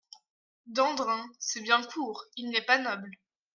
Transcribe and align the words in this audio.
Dandrin… 0.65 1.29
c’est 1.37 1.61
bien 1.61 1.79
court; 1.83 2.25
il 2.35 2.49
n’est 2.49 2.65
pas 2.65 2.79
noble. 2.79 3.11